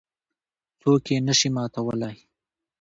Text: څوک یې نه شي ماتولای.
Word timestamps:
څوک 0.79 1.03
یې 1.11 1.17
نه 1.27 1.33
شي 1.39 1.49
ماتولای. 1.55 2.17